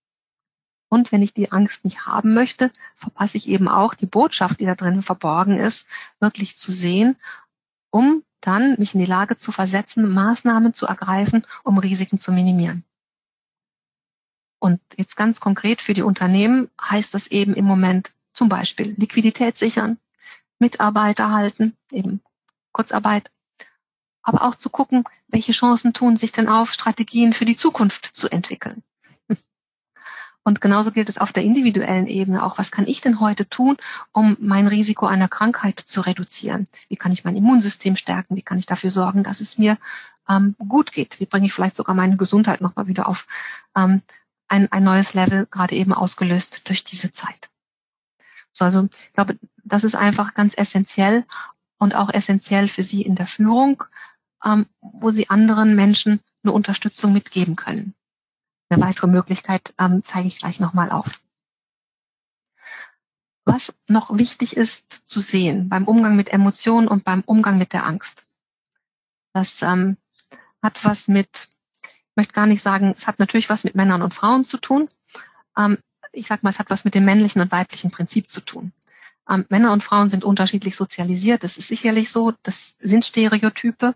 [0.89, 4.67] Und wenn ich die Angst nicht haben möchte, verpasse ich eben auch die Botschaft, die
[4.67, 5.87] da drin verborgen ist,
[6.21, 7.17] wirklich zu sehen,
[7.91, 12.85] um dann mich in die Lage zu versetzen, Maßnahmen zu ergreifen, um Risiken zu minimieren.
[14.65, 19.59] Und jetzt ganz konkret für die Unternehmen heißt das eben im Moment zum Beispiel Liquidität
[19.59, 19.99] sichern,
[20.59, 22.23] Mitarbeiter halten, eben
[22.73, 23.31] Kurzarbeit,
[24.23, 28.31] aber auch zu gucken, welche Chancen tun sich denn auf, Strategien für die Zukunft zu
[28.31, 28.83] entwickeln.
[30.45, 32.57] Und genauso gilt es auf der individuellen Ebene auch.
[32.57, 33.77] Was kann ich denn heute tun,
[34.13, 36.69] um mein Risiko einer Krankheit zu reduzieren?
[36.89, 38.35] Wie kann ich mein Immunsystem stärken?
[38.35, 39.77] Wie kann ich dafür sorgen, dass es mir
[40.27, 41.21] ähm, gut geht?
[41.21, 43.27] Wie bringe ich vielleicht sogar meine Gesundheit nochmal wieder auf
[43.77, 44.01] ähm,
[44.55, 47.51] ein, ein neues Level, gerade eben ausgelöst durch diese Zeit?
[48.53, 51.25] So, also ich glaube, das ist einfach ganz essentiell
[51.79, 53.83] und auch essentiell für Sie in der Führung,
[54.45, 57.95] ähm, wo Sie anderen Menschen eine Unterstützung mitgeben können.
[58.69, 61.21] Eine weitere Möglichkeit ähm, zeige ich gleich nochmal auf.
[63.45, 67.85] Was noch wichtig ist zu sehen beim Umgang mit Emotionen und beim Umgang mit der
[67.85, 68.25] Angst.
[69.33, 69.97] Das ähm,
[70.63, 71.49] hat was mit,
[72.17, 74.89] möchte gar nicht sagen, es hat natürlich was mit Männern und Frauen zu tun.
[75.57, 75.79] Ähm,
[76.13, 78.73] ich sage mal, es hat was mit dem männlichen und weiblichen Prinzip zu tun.
[79.29, 81.45] Ähm, Männer und Frauen sind unterschiedlich sozialisiert.
[81.45, 82.33] Das ist sicherlich so.
[82.43, 83.95] Das sind Stereotype.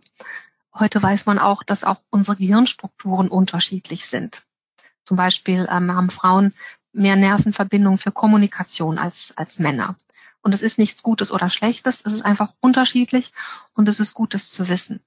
[0.74, 4.42] Heute weiß man auch, dass auch unsere Gehirnstrukturen unterschiedlich sind.
[5.04, 6.52] Zum Beispiel ähm, haben Frauen
[6.92, 9.96] mehr Nervenverbindungen für Kommunikation als, als Männer.
[10.40, 13.32] Und es ist nichts Gutes oder Schlechtes, es ist einfach unterschiedlich
[13.74, 15.00] und es ist Gutes zu wissen.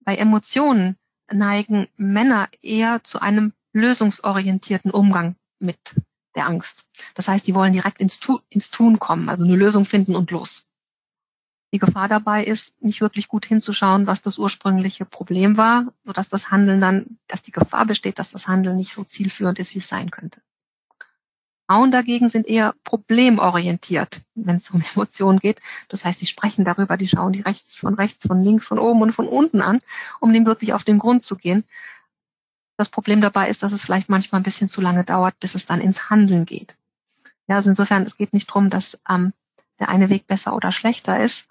[0.00, 0.96] Bei Emotionen
[1.32, 5.94] neigen Männer eher zu einem lösungsorientierten Umgang mit
[6.34, 6.84] der Angst.
[7.14, 10.30] Das heißt, die wollen direkt ins, tu ins Tun kommen, also eine Lösung finden und
[10.30, 10.64] los.
[11.72, 16.50] Die Gefahr dabei ist, nicht wirklich gut hinzuschauen, was das ursprüngliche Problem war, sodass das
[16.50, 19.88] Handeln dann, dass die Gefahr besteht, dass das Handeln nicht so zielführend ist, wie es
[19.88, 20.40] sein könnte.
[21.68, 25.60] Frauen dagegen sind eher problemorientiert, wenn es um Emotionen geht.
[25.88, 29.02] Das heißt, sie sprechen darüber, die schauen die rechts von rechts, von links, von oben
[29.02, 29.80] und von unten an,
[30.18, 31.64] um dem wirklich auf den Grund zu gehen.
[32.78, 35.66] Das Problem dabei ist, dass es vielleicht manchmal ein bisschen zu lange dauert, bis es
[35.66, 36.76] dann ins Handeln geht.
[37.48, 39.34] Ja, also insofern, es geht nicht darum, dass ähm,
[39.78, 41.44] der eine Weg besser oder schlechter ist.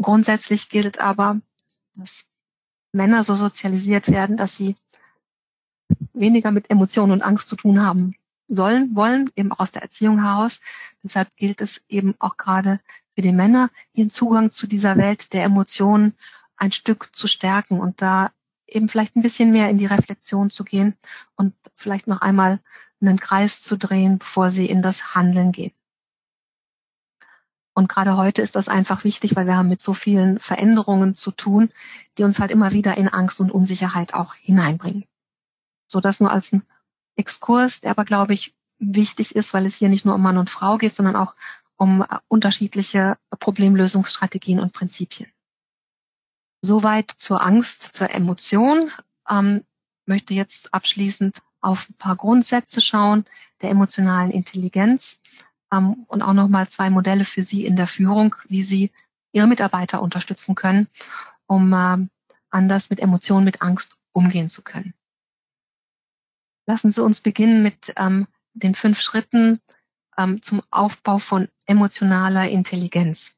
[0.00, 1.40] Grundsätzlich gilt aber,
[1.94, 2.24] dass
[2.92, 4.76] Männer so sozialisiert werden, dass sie
[6.14, 8.14] weniger mit Emotionen und Angst zu tun haben
[8.54, 10.60] sollen, wollen, eben auch aus der Erziehung heraus.
[11.02, 12.80] Deshalb gilt es eben auch gerade
[13.14, 16.14] für die Männer, ihren Zugang zu dieser Welt der Emotionen
[16.56, 18.30] ein Stück zu stärken und da
[18.66, 20.94] eben vielleicht ein bisschen mehr in die Reflexion zu gehen
[21.36, 22.60] und vielleicht noch einmal
[23.00, 25.72] einen Kreis zu drehen, bevor sie in das Handeln gehen.
[27.74, 31.30] Und gerade heute ist das einfach wichtig, weil wir haben mit so vielen Veränderungen zu
[31.30, 31.70] tun,
[32.18, 35.04] die uns halt immer wieder in Angst und Unsicherheit auch hineinbringen.
[35.86, 36.62] So das nur als ein
[37.16, 40.50] Exkurs, der aber, glaube ich, wichtig ist, weil es hier nicht nur um Mann und
[40.50, 41.34] Frau geht, sondern auch
[41.76, 45.30] um unterschiedliche Problemlösungsstrategien und Prinzipien.
[46.60, 48.90] Soweit zur Angst, zur Emotion.
[49.28, 49.62] Ähm,
[50.06, 53.24] möchte jetzt abschließend auf ein paar Grundsätze schauen
[53.60, 55.20] der emotionalen Intelligenz
[55.72, 58.90] ähm, und auch nochmal zwei Modelle für Sie in der Führung, wie Sie
[59.32, 60.88] Ihre Mitarbeiter unterstützen können,
[61.46, 62.08] um äh,
[62.50, 64.94] anders mit Emotionen, mit Angst umgehen zu können.
[66.66, 69.60] Lassen Sie uns beginnen mit ähm, den fünf Schritten
[70.16, 73.34] ähm, zum Aufbau von emotionaler Intelligenz.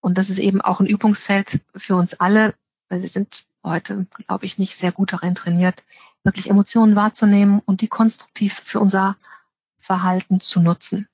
[0.00, 2.54] Und das ist eben auch ein Übungsfeld für uns alle,
[2.88, 5.84] weil wir sind heute, glaube ich, nicht sehr gut darin trainiert,
[6.24, 9.16] wirklich Emotionen wahrzunehmen und die konstruktiv für unser
[9.78, 11.08] Verhalten zu nutzen.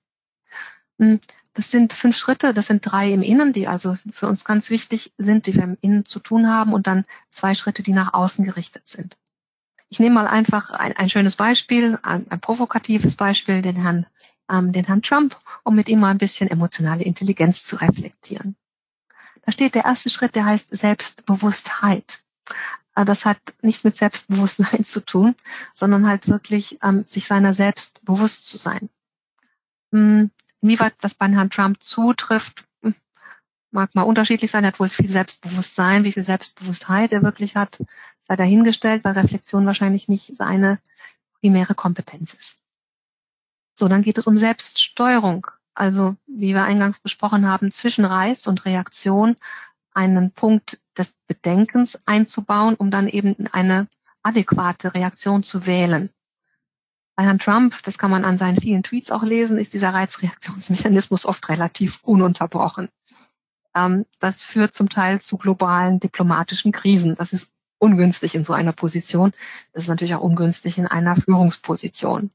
[0.99, 1.21] Hm,
[1.55, 5.13] das sind fünf Schritte, das sind drei im Innen, die also für uns ganz wichtig
[5.19, 8.45] sind, die wir im Innen zu tun haben und dann zwei Schritte, die nach außen
[8.45, 9.17] gerichtet sind.
[9.91, 14.07] Ich nehme mal einfach ein, ein schönes Beispiel, ein, ein, provokatives Beispiel, den Herrn,
[14.51, 18.57] ähm, den Herrn Trump, um mit ihm mal ein bisschen emotionale Intelligenz zu reflektieren.
[19.43, 22.23] Da steht der erste Schritt, der heißt Selbstbewusstheit.
[22.95, 25.35] Äh, das hat nicht mit Selbstbewusstsein zu tun,
[25.75, 28.91] sondern halt wirklich ähm, sich seiner selbst bewusst zu sein.
[29.93, 32.65] Hm, Inwieweit das bei Herrn Trump zutrifft,
[33.79, 34.65] mag mal unterschiedlich sein.
[34.65, 37.79] Er hat wohl viel Selbstbewusstsein, wie viel Selbstbewusstheit er wirklich hat,
[38.27, 40.81] sei dahingestellt, weil Reflexion wahrscheinlich nicht seine
[41.41, 42.59] primäre Kompetenz ist.
[43.75, 45.47] So, dann geht es um Selbststeuerung.
[45.75, 49.37] Also, wie wir eingangs besprochen haben, zwischen Reiz und Reaktion
[49.95, 53.87] einen Punkt des Bedenkens einzubauen, um dann eben eine
[54.25, 56.11] adäquate Reaktion zu wählen.
[57.15, 61.25] Bei Herrn Trump, das kann man an seinen vielen Tweets auch lesen, ist dieser Reizreaktionsmechanismus
[61.25, 62.89] oft relativ ununterbrochen.
[63.79, 67.15] Ähm, das führt zum Teil zu globalen diplomatischen Krisen.
[67.15, 69.33] Das ist ungünstig in so einer Position.
[69.73, 72.31] Das ist natürlich auch ungünstig in einer Führungsposition.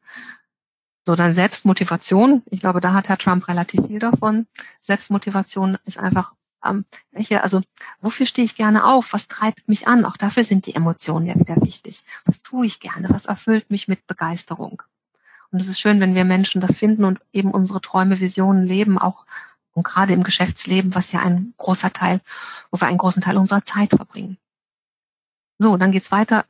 [1.06, 2.43] So, dann Selbstmotivation.
[2.49, 4.47] Ich glaube, da hat Herr Trump relativ viel davon.
[4.82, 6.34] Selbstmotivation ist einfach
[6.65, 7.62] ähm, welche, also
[7.99, 9.12] wofür stehe ich gerne auf?
[9.12, 10.06] Was treibt mich an?
[10.06, 12.03] Auch dafür sind die Emotionen ja wieder wichtig.
[12.23, 13.10] Was tue ich gerne?
[13.10, 14.82] Was erfüllt mich mit Begeisterung?
[15.51, 18.97] Und es ist schön, wenn wir Menschen das finden und eben unsere Träume, Visionen leben,
[18.97, 19.25] auch
[19.73, 22.21] und gerade im Geschäftsleben, was ja ein großer Teil,
[22.71, 24.38] wo wir einen großen Teil unserer Zeit verbringen.
[25.57, 26.45] So, dann geht's weiter.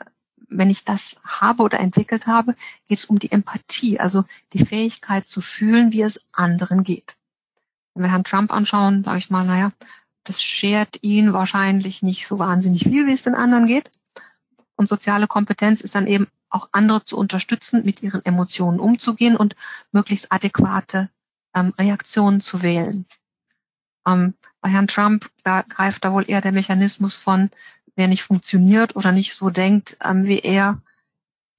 [0.49, 2.55] Wenn ich das habe oder entwickelt habe,
[2.87, 7.15] geht es um die Empathie, also die Fähigkeit zu fühlen, wie es anderen geht.
[7.93, 9.71] Wenn wir Herrn Trump anschauen, sage ich mal, naja,
[10.23, 13.89] das schert ihn wahrscheinlich nicht so wahnsinnig viel, wie es den anderen geht.
[14.75, 19.55] Und soziale Kompetenz ist dann eben auch andere zu unterstützen, mit ihren Emotionen umzugehen und
[19.91, 21.09] möglichst adäquate
[21.55, 23.05] ähm, Reaktionen zu wählen.
[24.07, 27.49] Ähm, bei Herrn Trump, greift da wohl eher der Mechanismus von,
[27.95, 30.81] wer nicht funktioniert oder nicht so denkt ähm, wie er,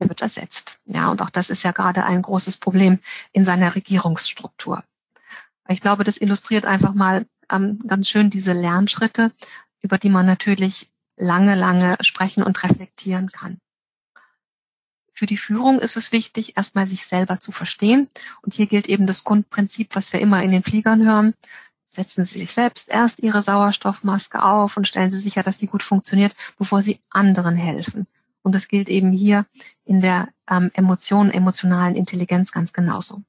[0.00, 0.80] der wird ersetzt.
[0.84, 2.98] Ja, und auch das ist ja gerade ein großes Problem
[3.32, 4.82] in seiner Regierungsstruktur.
[5.68, 9.30] Ich glaube, das illustriert einfach mal, ähm, ganz schön diese Lernschritte,
[9.80, 13.58] über die man natürlich lange, lange sprechen und reflektieren kann.
[15.24, 18.10] Für die Führung ist es wichtig, erstmal sich selber zu verstehen.
[18.42, 21.32] Und hier gilt eben das Grundprinzip, was wir immer in den Fliegern hören.
[21.88, 25.82] Setzen Sie sich selbst erst Ihre Sauerstoffmaske auf und stellen Sie sicher, dass die gut
[25.82, 28.06] funktioniert, bevor Sie anderen helfen.
[28.42, 29.46] Und das gilt eben hier
[29.86, 33.22] in der ähm, Emotionen, emotionalen Intelligenz ganz genauso.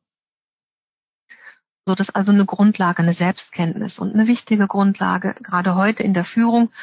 [1.88, 6.14] So, das ist also eine Grundlage, eine Selbstkenntnis und eine wichtige Grundlage, gerade heute in
[6.14, 6.74] der Führung,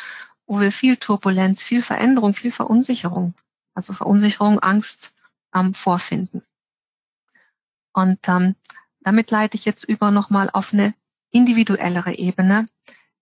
[0.46, 3.34] wo wir viel Turbulenz, viel Veränderung, viel Verunsicherung,
[3.74, 5.12] also Verunsicherung, Angst
[5.54, 6.42] ähm, vorfinden.
[7.92, 8.54] Und ähm,
[9.00, 10.94] damit leite ich jetzt über nochmal auf eine
[11.30, 12.66] individuellere Ebene,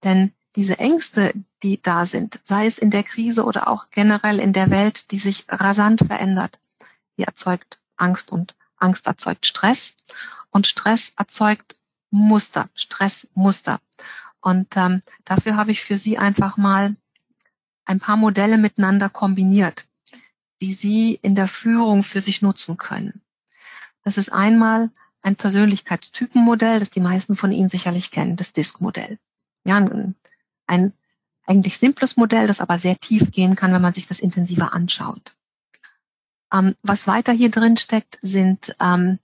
[0.03, 1.33] denn diese Ängste,
[1.63, 5.19] die da sind, sei es in der Krise oder auch generell in der Welt, die
[5.19, 6.59] sich rasant verändert,
[7.17, 9.95] die erzeugt Angst und Angst erzeugt Stress
[10.51, 11.77] und Stress erzeugt
[12.11, 13.81] Muster, Stressmuster.
[14.41, 16.97] Und ähm, dafür habe ich für Sie einfach mal
[17.85, 19.87] ein paar Modelle miteinander kombiniert,
[20.61, 23.23] die Sie in der Führung für sich nutzen können.
[24.05, 24.91] Das ist einmal
[25.23, 29.19] ein Persönlichkeitstypenmodell, das die meisten von Ihnen sicherlich kennen, das DISC-Modell.
[29.65, 30.15] Ja, ein,
[30.67, 30.93] ein
[31.47, 35.37] eigentlich simples Modell, das aber sehr tief gehen kann, wenn man sich das intensiver anschaut.
[36.53, 39.19] Ähm, was weiter hier drin steckt, sind ähm,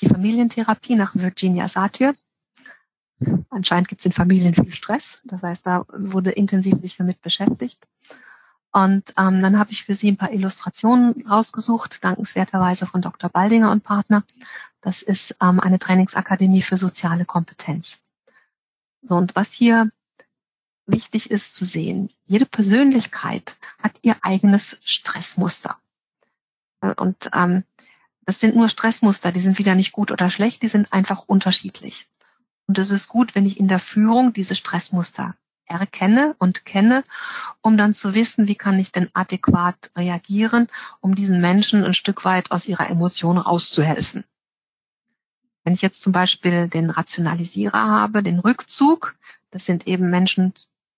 [0.00, 2.12] die Familientherapie nach Virginia Satir.
[3.50, 5.20] Anscheinend gibt es in Familien viel Stress.
[5.24, 7.86] Das heißt, da wurde intensiv sich damit beschäftigt.
[8.74, 13.30] Und ähm, dann habe ich für Sie ein paar Illustrationen rausgesucht, dankenswerterweise von Dr.
[13.30, 14.24] Baldinger und Partner.
[14.80, 18.00] Das ist ähm, eine Trainingsakademie für soziale Kompetenz.
[19.02, 19.90] So, und was hier
[20.86, 25.78] wichtig ist zu sehen, jede Persönlichkeit hat ihr eigenes Stressmuster.
[26.96, 27.62] Und ähm,
[28.22, 32.08] das sind nur Stressmuster, die sind wieder nicht gut oder schlecht, die sind einfach unterschiedlich.
[32.66, 37.04] Und es ist gut, wenn ich in der Führung diese Stressmuster erkenne und kenne,
[37.60, 40.68] um dann zu wissen, wie kann ich denn adäquat reagieren,
[41.00, 44.24] um diesen Menschen ein Stück weit aus ihrer Emotion rauszuhelfen.
[45.64, 49.16] Wenn ich jetzt zum Beispiel den Rationalisierer habe, den Rückzug,
[49.50, 50.52] das sind eben Menschen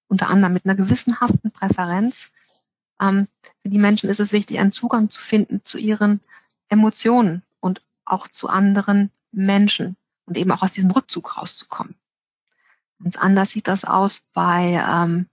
[0.08, 2.30] unter anderem mit einer gewissenhaften Präferenz.
[3.00, 3.28] Ähm,
[3.62, 6.20] für die Menschen ist es wichtig, einen Zugang zu finden zu ihren
[6.68, 11.94] Emotionen und auch zu anderen Menschen und eben auch aus diesem Rückzug rauszukommen.
[13.02, 15.28] Ganz anders sieht das aus bei ähm,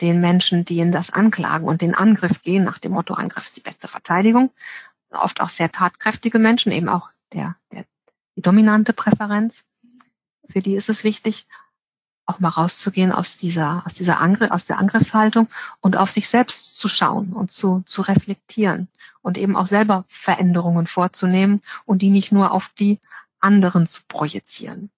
[0.00, 3.56] den Menschen, die in das Anklagen und den Angriff gehen, nach dem Motto, Angriff ist
[3.56, 4.50] die beste Verteidigung.
[5.10, 7.84] Oft auch sehr tatkräftige Menschen, eben auch der, der,
[8.36, 9.64] die dominante Präferenz.
[10.48, 11.46] Für die ist es wichtig,
[12.28, 15.48] auch mal rauszugehen aus dieser, aus dieser Angriff, aus der Angriffshaltung
[15.80, 18.88] und auf sich selbst zu schauen und zu, zu reflektieren
[19.22, 22.98] und eben auch selber Veränderungen vorzunehmen und die nicht nur auf die
[23.40, 24.90] anderen zu projizieren.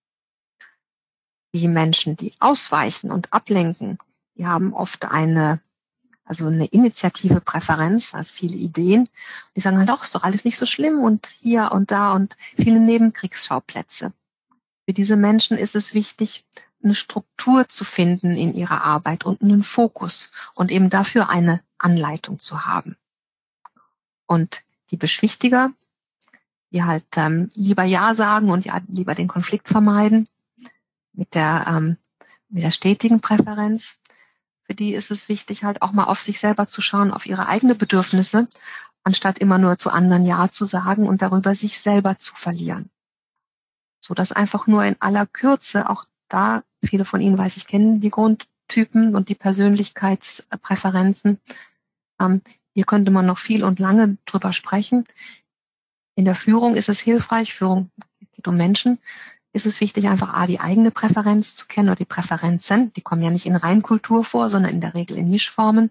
[1.52, 3.98] Die Menschen, die ausweichen und ablenken,
[4.36, 5.60] die haben oft eine,
[6.24, 9.08] also eine initiative Präferenz, also viele Ideen.
[9.56, 12.36] Die sagen halt auch, ist doch alles nicht so schlimm und hier und da und
[12.56, 14.12] viele Nebenkriegsschauplätze.
[14.86, 16.46] Für diese Menschen ist es wichtig,
[16.82, 22.38] eine Struktur zu finden in ihrer Arbeit und einen Fokus und eben dafür eine Anleitung
[22.38, 22.96] zu haben.
[24.26, 25.70] Und die Beschwichtiger,
[26.70, 30.28] die halt ähm, lieber Ja sagen und ja lieber den Konflikt vermeiden
[31.20, 31.96] mit der, ähm,
[32.48, 33.98] mit der stetigen Präferenz.
[34.64, 37.46] Für die ist es wichtig, halt auch mal auf sich selber zu schauen, auf ihre
[37.46, 38.48] eigenen Bedürfnisse,
[39.04, 42.90] anstatt immer nur zu anderen Ja zu sagen und darüber sich selber zu verlieren.
[44.00, 48.00] So dass einfach nur in aller Kürze auch da, viele von Ihnen weiß ich, kennen
[48.00, 51.38] die Grundtypen und die Persönlichkeitspräferenzen.
[52.18, 52.40] Ähm,
[52.72, 55.04] hier könnte man noch viel und lange drüber sprechen.
[56.14, 57.90] In der Führung ist es hilfreich, Führung
[58.32, 58.98] geht um Menschen,
[59.52, 62.92] ist es wichtig, einfach A, die eigene Präferenz zu kennen oder die Präferenzen.
[62.94, 65.90] Die kommen ja nicht in Reinkultur vor, sondern in der Regel in Mischformen.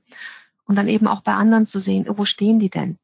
[0.66, 2.98] Und dann eben auch bei anderen zu sehen, wo stehen die denn?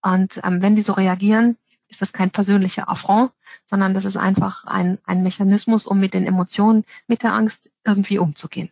[0.00, 1.56] Und ähm, wenn die so reagieren,
[1.88, 3.32] ist das kein persönlicher Affront,
[3.64, 8.18] sondern das ist einfach ein, ein Mechanismus, um mit den Emotionen, mit der Angst irgendwie
[8.18, 8.70] umzugehen.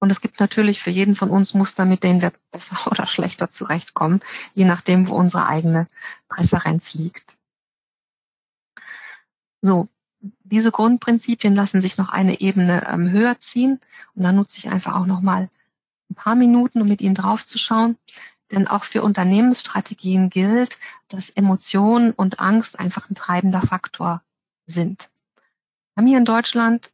[0.00, 3.50] Und es gibt natürlich für jeden von uns Muster, mit denen wir besser oder schlechter
[3.50, 4.20] zurechtkommen,
[4.54, 5.88] je nachdem, wo unsere eigene
[6.28, 7.36] Präferenz liegt.
[9.60, 9.88] So,
[10.20, 13.80] diese Grundprinzipien lassen sich noch eine Ebene ähm, höher ziehen.
[14.14, 15.48] Und da nutze ich einfach auch noch mal
[16.10, 17.96] ein paar Minuten, um mit Ihnen draufzuschauen.
[18.50, 20.78] Denn auch für Unternehmensstrategien gilt,
[21.08, 24.22] dass Emotionen und Angst einfach ein treibender Faktor
[24.66, 25.10] sind.
[25.94, 26.90] Wir haben hier in Deutschland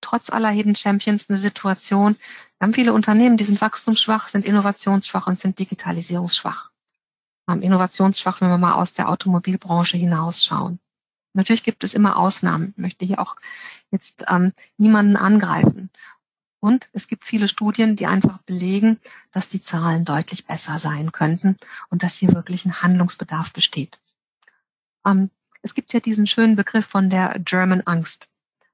[0.00, 2.16] trotz aller Hidden Champions eine Situation,
[2.58, 6.70] wir haben viele Unternehmen, die sind wachstumsschwach, sind innovationsschwach und sind digitalisierungsschwach.
[7.48, 10.78] Innovationsschwach, wenn wir mal aus der Automobilbranche hinausschauen.
[11.34, 12.70] Natürlich gibt es immer Ausnahmen.
[12.76, 13.36] Ich möchte hier auch
[13.90, 15.90] jetzt ähm, niemanden angreifen.
[16.60, 18.98] Und es gibt viele Studien, die einfach belegen,
[19.32, 21.58] dass die Zahlen deutlich besser sein könnten
[21.90, 24.00] und dass hier wirklich ein Handlungsbedarf besteht.
[25.04, 25.30] Ähm,
[25.60, 28.28] es gibt ja diesen schönen Begriff von der German Angst,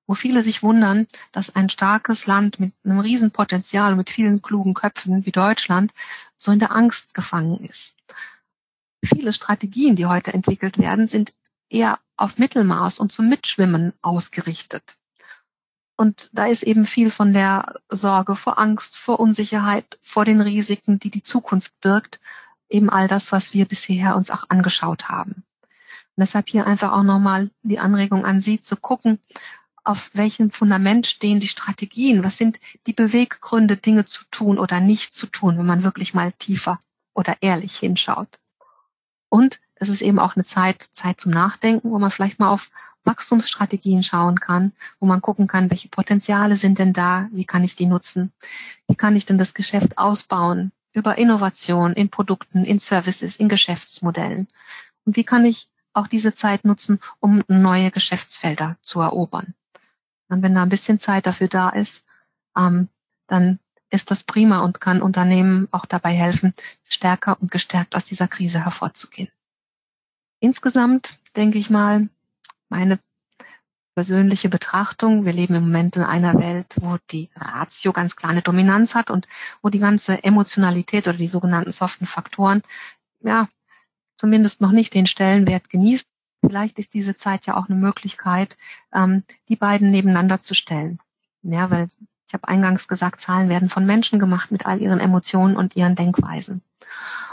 [0.07, 5.25] wo viele sich wundern, dass ein starkes Land mit einem Riesenpotenzial, mit vielen klugen Köpfen
[5.27, 5.93] wie Deutschland
[6.37, 7.97] so in der Angst gefangen ist.
[9.05, 11.33] Viele Strategien, die heute entwickelt werden, sind
[11.71, 14.97] eher auf Mittelmaß und zum Mitschwimmen ausgerichtet.
[15.97, 20.99] Und da ist eben viel von der Sorge vor Angst, vor Unsicherheit, vor den Risiken,
[20.99, 22.21] die die Zukunft birgt,
[22.69, 25.45] eben all das, was wir bisher uns auch angeschaut haben.
[25.63, 29.19] Und deshalb hier einfach auch nochmal die Anregung an Sie zu gucken,
[29.85, 32.25] auf welchem Fundament stehen die Strategien?
[32.25, 36.33] Was sind die Beweggründe, Dinge zu tun oder nicht zu tun, wenn man wirklich mal
[36.33, 36.79] tiefer
[37.15, 38.39] oder ehrlich hinschaut?
[39.29, 42.71] Und es ist eben auch eine Zeit, Zeit zum Nachdenken, wo man vielleicht mal auf
[43.05, 47.77] Wachstumsstrategien schauen kann, wo man gucken kann, welche Potenziale sind denn da, wie kann ich
[47.77, 48.31] die nutzen,
[48.89, 54.49] wie kann ich denn das Geschäft ausbauen über Innovation in Produkten, in Services, in Geschäftsmodellen
[55.07, 59.55] und wie kann ich auch diese Zeit nutzen, um neue Geschäftsfelder zu erobern.
[60.29, 62.05] Und wenn da ein bisschen Zeit dafür da ist,
[62.57, 62.89] ähm,
[63.27, 63.59] dann
[63.89, 66.53] ist das prima und kann Unternehmen auch dabei helfen,
[66.85, 69.31] stärker und gestärkt aus dieser Krise hervorzugehen.
[70.41, 72.09] Insgesamt denke ich mal,
[72.69, 72.99] meine
[73.95, 75.27] persönliche Betrachtung.
[75.27, 79.11] Wir leben im Moment in einer Welt, wo die Ratio ganz klar eine Dominanz hat
[79.11, 79.29] und
[79.63, 82.63] wo die ganze Emotionalität oder die sogenannten soften Faktoren,
[83.21, 83.49] ja,
[84.17, 86.07] zumindest noch nicht den Stellenwert genießt.
[86.43, 88.57] Vielleicht ist diese Zeit ja auch eine Möglichkeit,
[88.95, 90.99] ähm, die beiden nebeneinander zu stellen.
[91.43, 91.89] Ja, weil
[92.27, 95.97] ich habe eingangs gesagt, Zahlen werden von Menschen gemacht mit all ihren Emotionen und ihren
[95.97, 96.63] Denkweisen.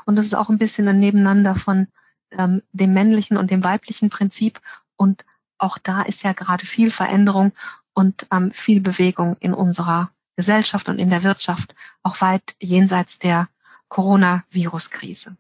[0.06, 1.88] Und das ist auch ein bisschen ein Nebeneinander von
[2.32, 4.62] ähm, dem männlichen und dem weiblichen Prinzip
[4.96, 5.26] und
[5.58, 7.52] auch da ist ja gerade viel Veränderung
[7.94, 11.74] und ähm, viel Bewegung in unserer Gesellschaft und in der Wirtschaft,
[12.04, 13.50] auch weit jenseits der
[13.90, 15.36] Coronavirus-Krise.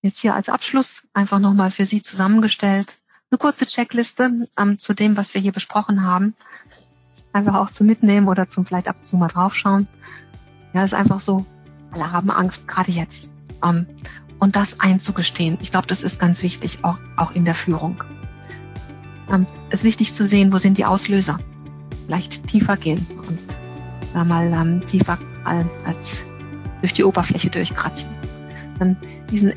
[0.00, 2.98] Jetzt hier als Abschluss einfach nochmal für Sie zusammengestellt
[3.30, 6.34] eine kurze Checkliste ähm, zu dem, was wir hier besprochen haben.
[7.32, 9.88] Einfach auch zum Mitnehmen oder zum vielleicht ab und zu mal draufschauen.
[10.72, 11.44] Ja, ist einfach so,
[11.92, 13.28] alle haben Angst, gerade jetzt.
[13.62, 13.86] Ähm,
[14.38, 15.58] und das einzugestehen.
[15.60, 18.02] Ich glaube, das ist ganz wichtig, auch, auch in der Führung.
[19.32, 21.38] Ähm, ist wichtig zu sehen, wo sind die Auslöser.
[22.06, 23.38] Vielleicht tiefer gehen und
[24.14, 26.24] da mal ähm, tiefer als
[26.80, 28.10] durch die Oberfläche durchkratzen.
[28.78, 28.96] Dann
[29.30, 29.52] diesen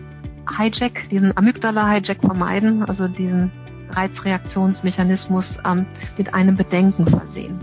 [0.57, 3.51] Hijack, diesen Amygdala-Hijack vermeiden, also diesen
[3.91, 5.85] Reizreaktionsmechanismus ähm,
[6.17, 7.59] mit einem Bedenken versehen.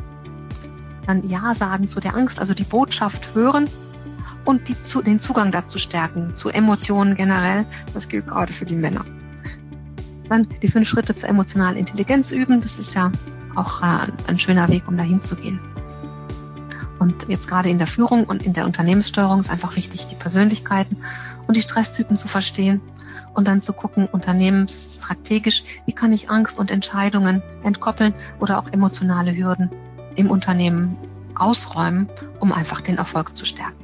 [1.06, 3.68] Dann Ja sagen zu der Angst, also die Botschaft hören
[4.48, 7.66] und die, zu, den Zugang dazu stärken, zu Emotionen generell.
[7.92, 9.04] Das gilt gerade für die Männer.
[10.30, 12.62] Dann die fünf Schritte zur emotionalen Intelligenz üben.
[12.62, 13.12] Das ist ja
[13.56, 15.60] auch äh, ein schöner Weg, um dahin zu gehen.
[16.98, 20.96] Und jetzt gerade in der Führung und in der Unternehmenssteuerung ist einfach wichtig, die Persönlichkeiten
[21.46, 22.80] und die Stresstypen zu verstehen
[23.34, 29.36] und dann zu gucken, unternehmensstrategisch, wie kann ich Angst und Entscheidungen entkoppeln oder auch emotionale
[29.36, 29.68] Hürden
[30.16, 30.96] im Unternehmen
[31.34, 32.08] ausräumen,
[32.40, 33.77] um einfach den Erfolg zu stärken.